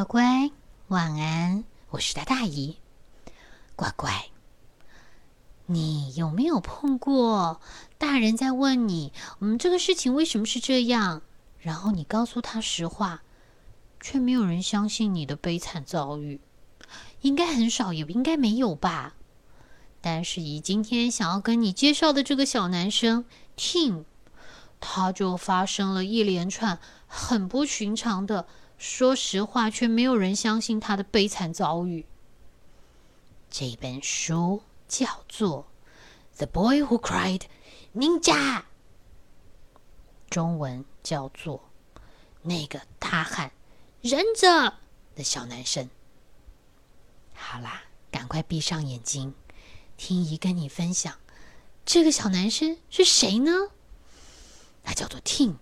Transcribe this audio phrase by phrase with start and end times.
[0.00, 0.50] 乖乖，
[0.88, 1.62] 晚安！
[1.90, 2.78] 我是他大姨。
[3.76, 4.30] 乖乖，
[5.66, 7.60] 你有没有碰过
[7.98, 11.20] 大人在问你，嗯，这个事情为什么是这样？
[11.58, 13.20] 然后你告诉他实话，
[14.00, 16.40] 却没有人相信你的悲惨遭遇？
[17.20, 19.16] 应该很少，也应该没有吧？
[20.00, 24.04] 但是以今天想要跟你介绍的这个小男生 Tim，
[24.80, 28.46] 他就发生了一连串很不寻常的。
[28.80, 32.06] 说实话，却没有人相信他的悲惨遭遇。
[33.50, 35.66] 这本书叫做
[36.38, 37.42] 《The Boy Who Cried
[37.94, 38.22] Ninja》，
[40.30, 41.58] 中文叫做
[42.40, 43.52] 《那个大喊
[44.00, 44.78] 忍者
[45.14, 45.84] 的小男生》。
[47.34, 49.34] 好啦，赶快闭上眼睛，
[49.98, 51.18] 听姨跟你分享
[51.84, 53.52] 这个小男生是谁呢？
[54.82, 55.56] 他叫做 Tim。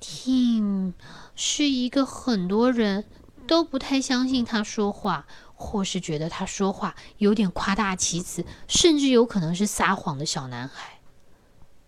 [0.00, 0.92] Tim
[1.34, 3.04] 是一个很多人
[3.46, 11.00] 都不太相信他说话，或是觉得他说话有点夸大其词，甚至有可能是撒谎的小男孩。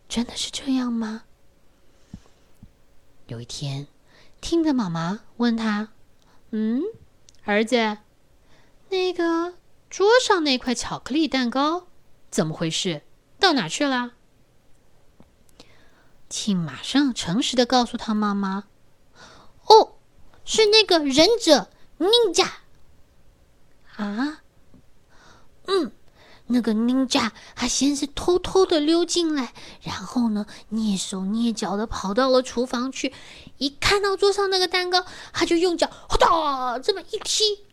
[0.08, 1.22] 真的是这样吗？
[3.28, 3.86] 有一天
[4.42, 5.91] ，Tim 的妈妈问他
[6.50, 6.83] ：“嗯，
[7.45, 7.98] 儿子，
[8.89, 9.55] 那个
[9.89, 11.86] 桌上那块巧克力蛋糕
[12.28, 13.02] 怎么回事？
[13.39, 14.14] 到哪去了？”
[16.31, 18.64] 请马上诚实的告诉他妈妈
[19.67, 19.97] ：“哦，
[20.45, 22.61] 是那个忍者宁家
[23.97, 24.41] 啊，
[25.67, 25.92] 嗯，
[26.47, 33.12] 那个宁家他先是偷偷的溜进来，然后呢，蹑手蹑脚的跑到了厨房去，
[33.58, 37.67] 一看到桌上那个蛋糕，他就用脚哒这么一踢。”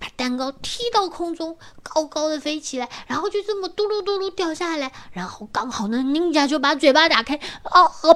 [0.00, 8.14] 把蛋糕踢到空中，高高的飞起来，然后就这么嘟噜嘟噜掉下来，然后刚好呢，宁家就把嘴巴打开，啊啊，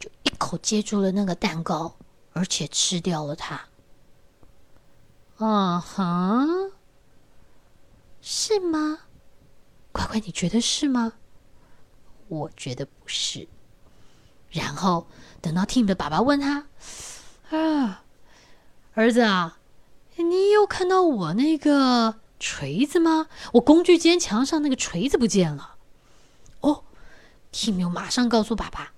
[0.00, 1.96] 就一口接住了那个蛋糕，
[2.32, 3.66] 而且吃掉了它。
[5.36, 6.46] 啊哈，
[8.22, 9.00] 是吗？
[9.92, 11.12] 乖乖，你觉得是吗？
[12.28, 13.46] 我觉得不是。
[14.50, 15.06] 然后
[15.42, 16.66] 等到 Tim 的爸爸问他
[17.52, 18.02] ：“啊，
[18.94, 19.57] 儿子啊。”
[20.22, 23.28] 你有看到我那个锤子吗？
[23.54, 25.76] 我工具间墙上那个锤子不见了。
[26.60, 26.84] 哦
[27.52, 28.92] ，Tim 马上告诉爸爸：“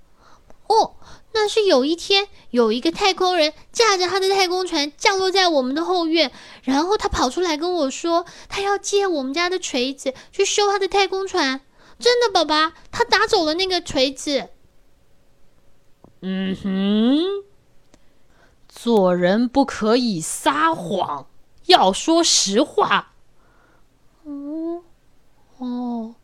[0.69, 0.97] 哦，
[1.33, 6.33] 那是有一天有一个太空人驾着他的太空船降落在我们的后院，
[6.63, 11.61] 然后他跑出来跟我说，他要借我们家的锤子去修他的太空船。
[11.99, 14.49] 真的，爸爸，他打走了那个锤子。”
[16.23, 17.50] 嗯哼。
[18.83, 21.27] 做人不可以撒谎，
[21.67, 23.13] 要说实话。
[24.25, 24.83] 哦，
[25.59, 26.15] 哦，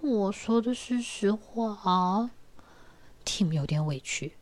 [0.00, 2.30] 我说的是实话。
[3.24, 4.36] Tim 有点委屈，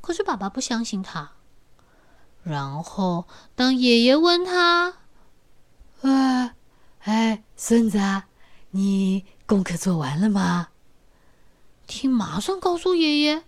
[0.00, 1.32] 可是爸爸不相信他。
[2.44, 3.26] 然后，
[3.56, 4.98] 当爷爷问他
[6.02, 6.54] ：“哎，
[7.00, 7.98] 哎，孙子，
[8.70, 10.68] 你功课做完了吗
[11.88, 13.42] ？”Tim 马上告诉爷爷：“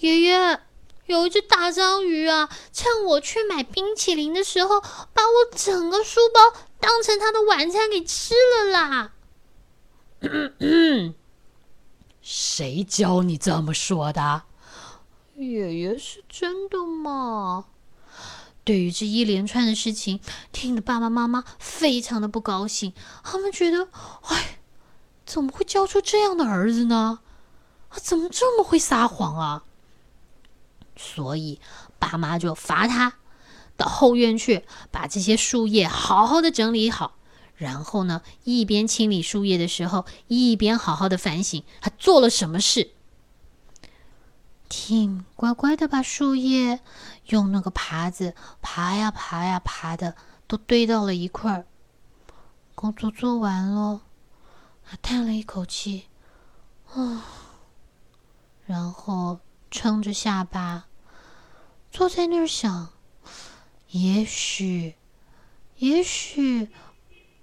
[0.00, 0.60] 爷爷。”
[1.06, 9.12] 有一只大章鱼啊，趁我去买冰淇淋的时候，把我整个书包当成他的晚餐给吃了啦！
[12.22, 14.44] 谁教你这么说的？
[15.36, 17.66] 爷爷是真的吗？
[18.64, 20.20] 对于这一连串的事情，
[20.52, 22.94] 听得爸爸妈妈非常的不高兴。
[23.22, 23.88] 他们觉得，
[24.28, 24.58] 哎，
[25.26, 27.20] 怎么会教出这样的儿子呢？
[27.90, 29.64] 啊怎么这么会撒谎啊？
[30.96, 31.60] 所以，
[31.98, 33.14] 爸妈就罚他
[33.76, 37.16] 到后院去，把这些树叶好好的整理好。
[37.56, 42.90] 然后呢，一边清理树叶的时候，一边好好的反省他做了什么事。
[44.68, 46.80] 听，乖乖的把树叶
[47.26, 50.16] 用那个耙子爬呀爬呀爬的，
[50.46, 51.66] 都堆到了一块儿。
[52.74, 54.00] 工作做完了，
[54.84, 56.06] 他叹了一口气，
[56.92, 57.24] 啊，
[58.66, 59.40] 然后。
[59.74, 60.86] 撑着下巴，
[61.90, 62.92] 坐在那儿想：
[63.90, 64.94] 也许，
[65.78, 66.68] 也许，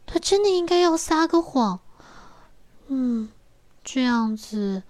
[0.06, 1.82] 他真的应该要撒个谎。
[2.88, 3.30] 嗯，
[3.84, 4.84] 这样子，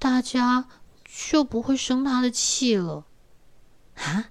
[0.00, 0.68] 大家
[1.04, 3.04] 就不会生他的气了。
[3.94, 4.30] 啊，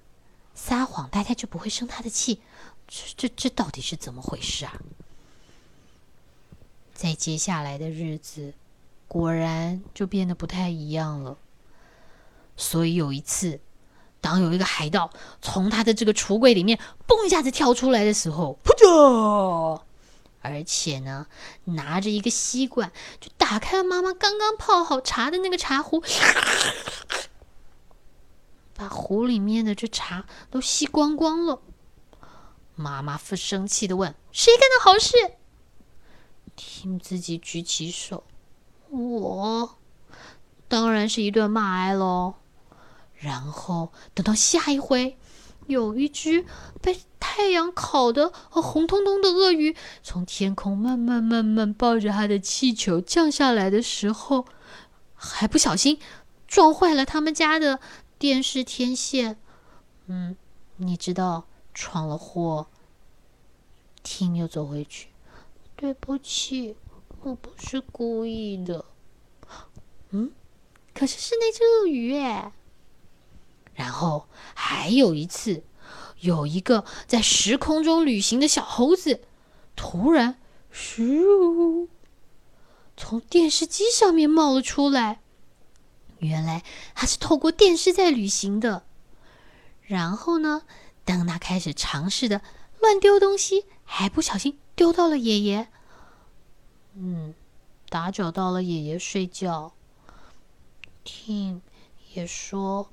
[0.54, 2.42] 撒谎大家就不会生他的气？
[2.86, 4.82] 这、这、这到底是怎么回事啊？
[6.94, 8.54] 在接下来的日子，
[9.08, 11.38] 果然就变得不太一样了。
[12.56, 13.60] 所以有一次，
[14.22, 15.10] 当有一个海盗
[15.42, 19.82] 从他的这个橱柜里面蹦一下子跳出来的时候，噗啾！
[20.42, 21.28] 而且呢，
[21.64, 22.92] 拿着一个吸管
[23.22, 26.04] 就打开了妈妈刚刚泡好茶的那个茶壶。
[28.76, 31.62] 把壶里面的这茶都吸光光了。
[32.76, 35.16] 妈妈不生气的问：“谁干的好事
[36.58, 38.24] ？”Tim 自己举起手
[38.90, 39.78] ：“我，
[40.68, 42.34] 当然是一顿骂挨喽。”
[43.24, 45.18] 然后等到下一回，
[45.68, 46.46] 有一只
[46.82, 54.46] 被太阳烤的红彤彤的鳄鱼从天空慢慢慢慢抱着它的气球降下来的时候，
[55.16, 56.00] 还不小心
[56.48, 57.80] 撞坏了他们家的
[58.20, 59.38] 电视天线。
[60.08, 60.36] 嗯，
[60.78, 61.46] 你知道。
[61.76, 62.68] 闯了祸，
[64.04, 65.08] 听又走回去。
[65.76, 66.76] 对不起，
[67.22, 68.86] 我不是故意的。
[70.12, 70.32] 嗯，
[70.94, 72.54] 可是是那只鳄鱼哎。
[73.74, 75.64] 然后还有一次，
[76.20, 79.22] 有一个在时空中旅行的小猴子，
[79.76, 80.40] 突然
[80.74, 81.88] 咻，
[82.96, 85.22] 从电视机上面冒了出来。
[86.20, 86.64] 原来
[86.96, 88.84] 他是透过电视在旅行的。
[89.82, 90.62] 然后呢？
[91.06, 92.42] 当他开始尝试的
[92.80, 95.68] 乱丢东西，还不小心丢到了爷爷。
[96.94, 97.34] 嗯，
[97.90, 99.74] 打搅到了爷爷睡觉。
[101.04, 101.62] 听
[102.14, 102.90] 也说：“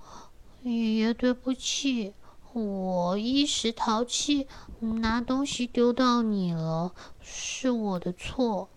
[0.63, 2.13] 爷爷对不起，
[2.53, 4.47] 我一时淘气，
[4.81, 6.93] 拿东西丢到你了，
[7.23, 8.69] 是我的错。”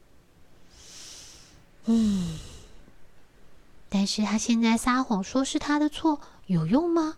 [1.85, 2.39] 嗯，
[3.89, 7.18] 但是他现在撒谎说是他的错，有用吗？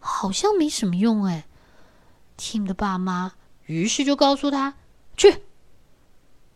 [0.00, 1.46] 好像没什么用哎
[2.36, 3.34] ，Tim 的爸妈
[3.66, 4.74] 于是就告诉他
[5.16, 5.42] 去，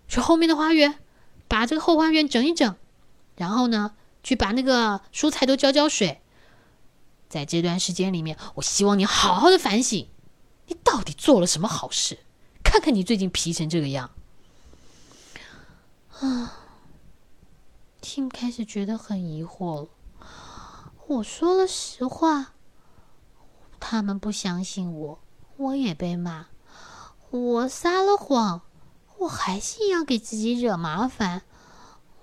[0.09, 0.99] 去后面的花园，
[1.47, 2.75] 把这个后花园整一整，
[3.37, 3.95] 然后呢，
[4.25, 6.21] 去把那个蔬菜都浇浇水。
[7.29, 10.09] 在这段时间里面，我希望你好好的反省，
[10.67, 12.19] 你到底做了什么好事？
[12.65, 14.11] 看看你最近皮成这个样。
[16.21, 16.53] 啊
[18.03, 19.89] ，Tim 开始觉得很疑惑了。
[21.07, 22.53] 我说了实话。
[23.81, 25.21] 他们不相信我，
[25.57, 26.47] 我也被骂。
[27.31, 28.63] 我撒了谎，
[29.19, 31.43] 我还是一样给自己惹麻烦。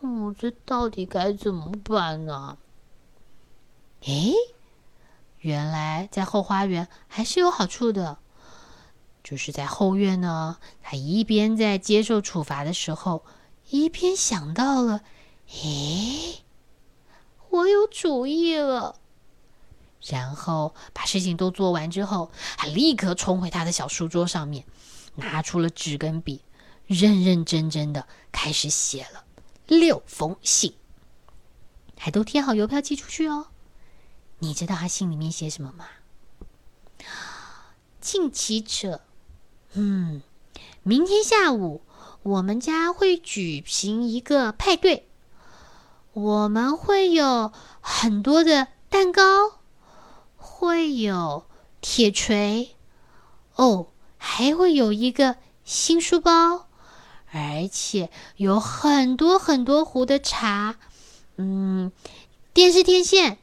[0.01, 2.57] 我这到底该怎么办呢？
[4.01, 4.33] 诶，
[5.45, 8.17] 原来在后花园还是有好处的。
[9.23, 13.23] 就是在后院呢，他一边在接受处罚的时候，
[13.69, 15.01] 一边想到了：
[15.61, 16.43] 诶，
[17.51, 18.95] 我有主意了。
[20.07, 24.65] 然后把事情都做完之后，他立刻冲回他的小书桌上面，
[25.13, 26.41] 拿出了纸跟笔，
[26.87, 29.23] 认认真真的开始写了
[29.67, 30.73] 六封信，
[31.95, 33.49] 还都贴好邮票寄出去哦。
[34.39, 35.85] 你知道他信里面写什么吗？
[37.99, 39.01] 近期者，
[39.73, 40.21] 嗯，
[40.83, 41.81] 明天下午
[42.23, 45.07] 我们家会举行一个派对，
[46.13, 47.51] 我们会有
[47.81, 49.21] 很多的蛋糕。
[50.37, 51.45] 会有
[51.81, 52.75] 铁锤
[53.55, 56.67] 哦，还会有一个新书包，
[57.31, 60.77] 而且有很多很多壶的茶，
[61.35, 61.91] 嗯，
[62.53, 63.37] 电视天线，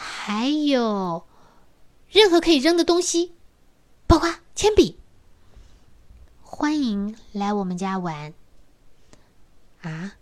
[0.00, 1.26] 还有
[2.08, 3.34] 任何可以扔的东西，
[4.06, 4.96] 包括铅笔。
[6.40, 8.32] 欢迎来我们家玩
[9.82, 10.14] 啊！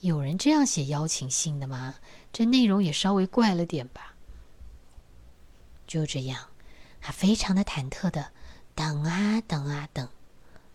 [0.00, 1.96] 有人这样写邀请信的吗？
[2.32, 4.14] 这内容也稍微怪了点吧。
[5.86, 6.48] 就这样，
[7.02, 8.32] 他非常的忐忑的
[8.74, 10.08] 等啊等啊等，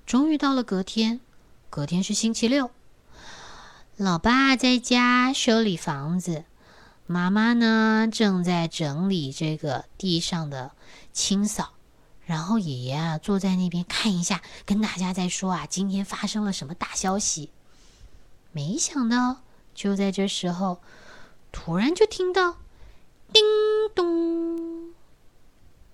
[0.06, 1.20] 终于到了隔天。
[1.72, 2.70] 隔天是星期六，
[3.98, 6.46] 老爸在家修理房子，
[7.06, 10.72] 妈妈呢正在整理这个地上的
[11.12, 11.74] 清扫，
[12.26, 17.50] 然后爷爷啊坐在那边看一下，跟大家在说啊今天发生了什么大消息。
[18.52, 19.42] 没想到
[19.76, 20.82] 就在这时候，
[21.52, 22.58] 突然就听到
[23.32, 23.44] 叮
[23.96, 24.94] 咚。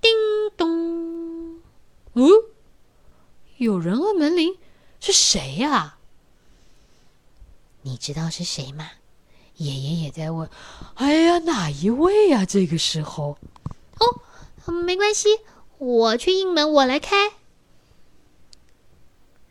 [0.01, 0.11] 叮
[0.55, 1.59] 咚！
[2.13, 2.29] 嗯，
[3.57, 4.57] 有人按门铃，
[5.01, 5.97] 是谁呀？
[7.81, 8.89] 你知道是谁吗？
[9.59, 10.49] 爷爷也在问。
[10.95, 12.43] 哎呀，哪一位呀？
[12.45, 13.37] 这个时候，
[13.99, 15.29] 哦，没关系，
[15.77, 17.31] 我去应门，我来开。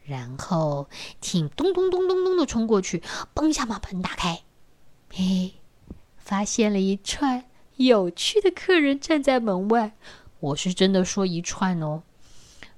[0.04, 0.88] 然后，
[1.20, 3.02] 挺咚咚咚咚咚的冲过去，
[3.34, 4.42] 嘣一下把门打开，
[5.12, 5.52] 嘿，
[6.16, 7.44] 发现了一串
[7.76, 9.92] 有趣的客人站在门外。
[10.40, 12.04] 我是真的说一串哦，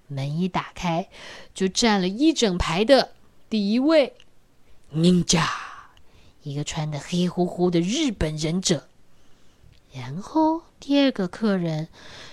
[0.08, 1.08] 门一打开，
[1.54, 3.12] 就站了一整排的
[3.48, 4.14] 第一位
[4.92, 5.46] ，Ninja，
[6.42, 8.86] 一个穿的黑乎乎的日本忍者。
[9.92, 11.88] 然后第二个客人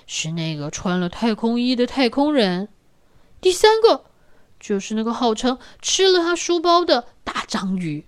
[0.05, 2.69] 是那个穿了太空衣的太空人。
[3.41, 4.05] 第三个
[4.59, 8.05] 就是那个号称吃了他书包的大章鱼。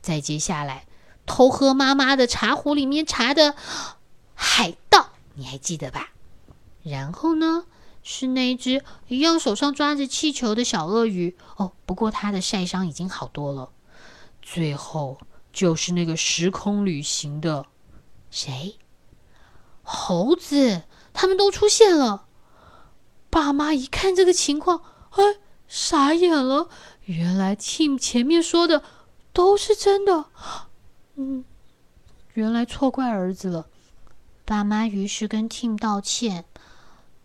[0.00, 0.86] 再接下来
[1.24, 3.54] 偷喝妈妈的茶壶里面茶的
[4.34, 5.10] 海盗。
[5.34, 6.10] 你还记得吧？
[6.82, 7.64] 然后呢，
[8.02, 11.36] 是那只一样手上抓着气球的小鳄鱼。
[11.56, 13.70] 哦，不过它的晒伤已经好多了。
[14.46, 15.18] 最后
[15.52, 17.64] 就是那个时空旅行的
[18.30, 18.78] 谁？
[19.82, 20.82] 猴子，
[21.14, 22.26] 他们都出现了。
[23.30, 25.22] 爸妈一看这个情况，哎，
[25.66, 26.68] 傻眼了。
[27.06, 28.84] 原来 Tim 前面说的
[29.32, 30.26] 都是真的。
[31.16, 31.44] 嗯，
[32.34, 33.66] 原来错怪儿子了。
[34.44, 36.44] 爸妈于是跟 Tim 道歉，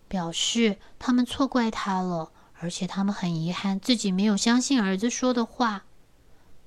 [0.08, 5.84] 表示他们错怪他了，而且他们很遗憾自己没有相信儿子说的话。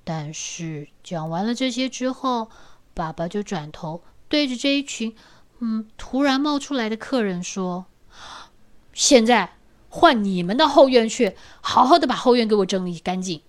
[0.04, 2.50] 但是讲完了这些之后，
[2.92, 5.14] 爸爸就转头对着这一群
[5.60, 7.86] 嗯突然冒出来的客人说
[8.92, 9.54] ：“现在
[9.88, 13.42] 换你们到后院去，好好的把后院给我整理干净。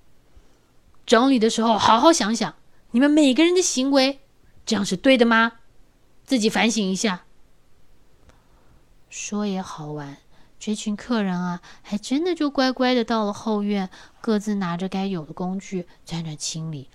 [1.06, 2.56] 整理的时候好好想想，
[2.92, 4.20] 你们每个人的行为，
[4.66, 5.54] 这样是对的吗？”
[6.24, 7.26] 自己反省一下。
[9.10, 10.18] 说也好玩，
[10.66, 13.90] 这群客人啊，还真的就乖乖的到了后院，
[14.22, 16.88] 各自拿着该有的工具在那清理。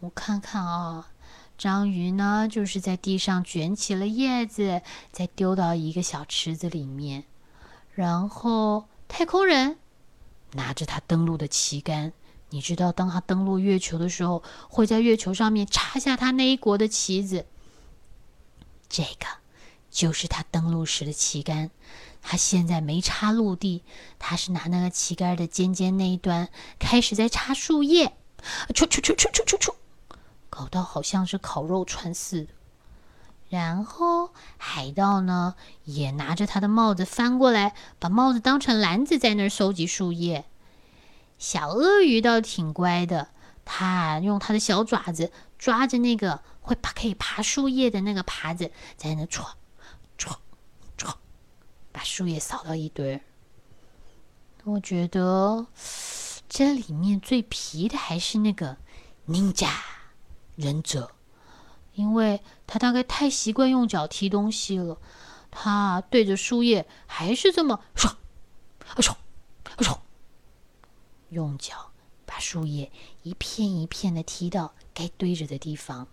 [0.00, 1.08] 我看看啊，
[1.56, 7.22] 章鱼呢，就是在地上卷起了叶子，再丢到一个小池子里面。
[7.94, 9.78] 然后太空人
[10.54, 12.12] 拿着他登陆的旗杆，
[12.50, 17.46] 你知道，当他登陆月球的时候，会在月球上面插下他那一国的旗子。
[18.88, 19.26] 这个
[19.88, 21.70] 就是他登陆时的旗杆，
[22.22, 23.82] 他现在没插陆地，
[24.18, 26.48] 他是拿那个旗杆的尖尖那一端
[26.78, 28.12] 开始在插树叶，
[28.68, 29.74] 啾啾啾啾啾啾啾，
[30.50, 32.48] 搞到好像是烤肉串似的。
[33.48, 40.44] 然后海盗呢也拿着他的帽子翻过来，把帽子当成篮子在那儿收集树叶。
[41.38, 43.28] 小鳄鱼倒挺乖的，
[43.64, 46.42] 它用它的小爪子抓着那个。
[46.60, 49.56] 会爬可以爬树叶的那个耙子，在那戳
[50.18, 50.38] 戳
[50.98, 51.18] 戳，
[51.98, 53.20] 把树叶扫到一堆。
[54.62, 55.66] 我觉得
[56.48, 58.76] 这里面最皮的还是那个
[59.26, 59.68] ninja
[60.54, 61.10] 忍者，
[61.94, 65.00] 因为他大概太习惯用脚踢东西了，
[65.50, 68.14] 他对着树叶还是这么唰
[68.94, 69.16] 唰
[69.78, 69.98] 唰，
[71.30, 71.90] 用脚
[72.24, 72.92] 把树叶
[73.24, 76.06] 一片一片的踢到该堆着的地方。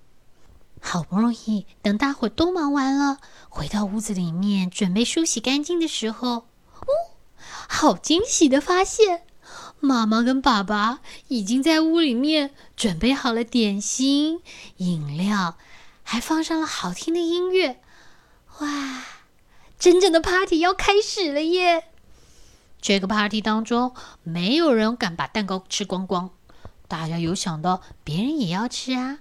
[0.81, 3.17] 好不容易等大伙都忙完了，
[3.49, 6.45] 回到屋子里面准备梳洗干净的时候，哦，
[7.67, 9.25] 好惊喜的发现，
[9.79, 14.41] 妈妈跟爸爸已经在屋里面准备好了点心、
[14.77, 15.57] 饮料，
[16.03, 17.81] 还放上了好听的音乐。
[18.59, 19.03] 哇，
[19.79, 21.85] 真正的 party 要开始了耶！
[22.79, 26.29] 这个 party 当中，没有人敢把蛋糕吃光光，
[26.87, 29.19] 大家有想到别人也要吃啊。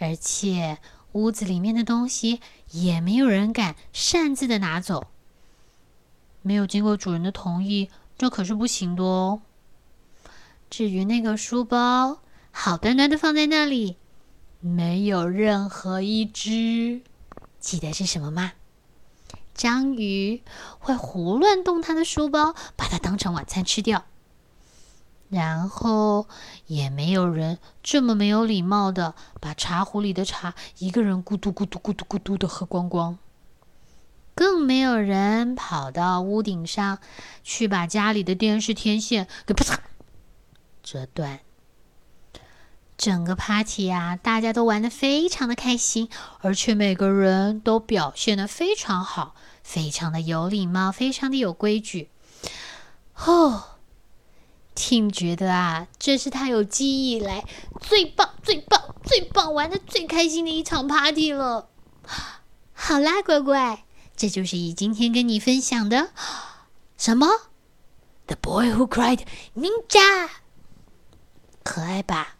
[0.00, 0.78] 而且
[1.12, 2.40] 屋子里面的东西
[2.70, 5.08] 也没有人敢擅自的拿走，
[6.40, 9.42] 没有经过主人的同意，这可是不行的哦。
[10.70, 13.98] 至于那个书包，好端端的放在那里，
[14.60, 17.02] 没有任何一只
[17.58, 18.52] 记得是什么吗？
[19.52, 20.42] 章鱼
[20.78, 24.06] 会胡乱动它的书包，把它当成晚餐吃掉。
[25.30, 26.26] 然后
[26.66, 33.16] 也没有人这么没有礼貌的把茶壶里的茶一个人咕嘟咕嘟咕嘟咕嘟的喝光光，
[34.34, 36.98] 更没有人跑到屋顶上
[37.44, 39.78] 去把家里的电视天线给啪嚓
[40.82, 41.38] 折断。
[42.98, 46.10] 整个 party 啊，大家都玩的非常的开心，
[46.40, 52.10] 而且每个人都表现的非常好，非常的有礼貌，非常的有规矩。
[53.14, 53.76] 哦。
[54.80, 57.44] Tim 觉得啊，这是他有记忆以来
[57.82, 61.68] 最棒、最棒、最棒、玩的最开心的一场 party 了。
[62.72, 63.84] 好啦，乖乖，
[64.16, 66.12] 这就是以今天跟你分享的
[66.96, 67.28] 什么
[68.26, 69.20] ？The Boy Who Cried
[69.54, 70.30] Ninja，
[71.62, 72.36] 可爱吧？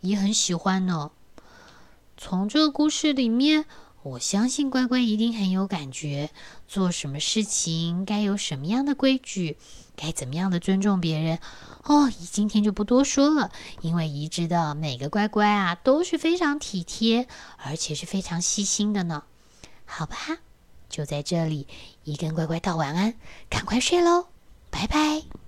[0.00, 1.12] 也很喜欢呢。
[2.16, 3.64] 从这个故事里面，
[4.02, 6.30] 我相信乖乖一定很有感觉。
[6.66, 9.56] 做什么事情该有什么样的规矩？
[9.96, 11.38] 该怎么样的尊重别人？
[11.84, 13.50] 哦，姨今天就不多说了，
[13.80, 17.26] 因为姨知道每个乖乖啊都是非常体贴，
[17.56, 19.22] 而且是非常细心的呢。
[19.84, 20.16] 好吧，
[20.88, 21.66] 就在这里，
[22.04, 23.14] 姨跟乖乖道晚安，
[23.48, 24.26] 赶快睡喽，
[24.70, 25.45] 拜拜。